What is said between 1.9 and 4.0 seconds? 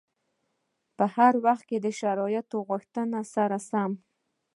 شرایطو غوښتنو سره سم.